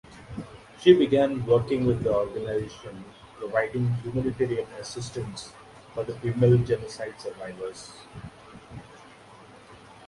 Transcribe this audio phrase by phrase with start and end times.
[0.79, 3.05] She began working with the organisation
[3.37, 5.53] providing humanitarian assistance
[5.93, 7.91] for the female genocide survivors.